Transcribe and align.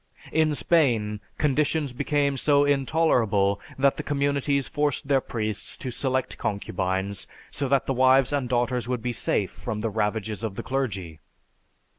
In 0.31 0.55
Spain, 0.55 1.19
conditions 1.37 1.93
became 1.93 2.35
so 2.35 2.65
intolerable 2.65 3.61
that 3.77 3.97
the 3.97 4.01
communities 4.01 4.67
forced 4.67 5.07
their 5.07 5.21
priests 5.21 5.77
to 5.77 5.91
select 5.91 6.39
concubines 6.39 7.27
so 7.51 7.67
that 7.67 7.85
the 7.85 7.93
wives 7.93 8.33
and 8.33 8.49
daughters 8.49 8.87
would 8.87 9.03
be 9.03 9.13
safe 9.13 9.51
from 9.51 9.81
the 9.81 9.91
ravages 9.91 10.43
of 10.43 10.55
the 10.55 10.63
clergy. 10.63 11.19